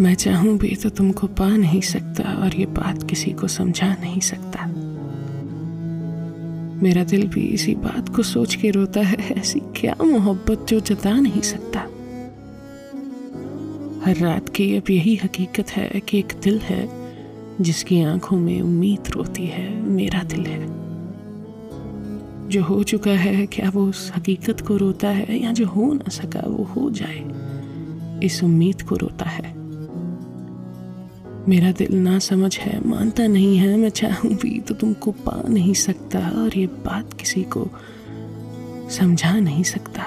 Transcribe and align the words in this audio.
मैं 0.00 0.14
चाहूँ 0.14 0.58
भी 0.58 0.76
तो 0.76 0.88
तुमको 0.88 1.26
पा 1.26 1.48
नहीं 1.48 1.80
सकता 1.80 2.34
और 2.34 2.54
ये 2.54 2.66
बात 2.66 3.02
किसी 3.02 3.30
को 3.30 3.48
समझा 3.48 3.96
नहीं 4.00 4.20
सकता। 4.20 4.66
मेरा 6.82 7.04
दिल 7.04 7.26
भी 7.28 7.40
इसी 7.40 7.74
बात 7.74 8.08
को 8.08 8.22
सोच 8.22 8.54
के 8.54 8.70
रोता 8.70 9.00
है, 9.00 9.16
ऐसी 9.16 9.60
क्या 9.60 9.94
मोहब्बत 10.04 10.66
जो 10.68 10.80
जता 10.80 11.12
नहीं 11.12 11.40
सकता। 11.40 11.80
हर 14.06 14.16
रात 14.16 14.48
की 14.48 14.76
अब 14.76 14.90
यही 14.90 15.16
हकीकत 15.16 15.70
है 15.70 16.00
कि 16.08 16.18
एक 16.18 16.32
दिल 16.42 16.58
है 16.58 17.02
जिसकी 17.60 18.02
आँखों 18.02 18.38
में 18.38 18.60
उम्मीद 18.60 19.10
रोती 19.10 19.46
है, 19.46 19.82
मेरा 19.82 20.22
दिल 20.22 20.46
है। 20.46 20.66
जो 22.48 22.62
हो 22.62 22.82
चुका 22.82 23.10
है, 23.10 23.46
क्या 23.46 23.70
वो 23.70 23.86
उस 23.86 24.12
हकीकत 24.16 24.60
को 24.60 24.76
रोता 24.76 25.08
है, 25.08 25.42
या 25.42 25.52
जो 25.52 25.66
हो 25.66 25.92
ना 25.92 26.10
सका 26.10 26.42
वो 26.46 26.64
हो 26.64 26.90
जाए, 26.90 27.24
इस 28.26 28.44
उम्मीद 28.44 28.82
को 28.82 28.96
रोता 28.96 29.24
है। 29.24 29.61
मेरा 31.48 31.72
दिल 31.72 31.94
ना 31.96 32.18
समझ 32.18 32.58
है, 32.58 32.88
मानता 32.88 33.26
नहीं 33.26 33.56
है, 33.58 33.76
मैं 33.76 33.88
चाहूँ 33.88 34.34
भी 34.34 34.60
तो 34.60 34.74
तुमको 34.74 35.10
पा 35.10 35.42
नहीं 35.48 35.74
सकता 35.74 36.18
और 36.42 36.58
ये 36.58 36.66
बात 36.66 37.12
किसी 37.12 37.42
को 37.42 37.68
समझा 38.90 39.32
नहीं 39.40 39.62
सकता। 39.62 40.06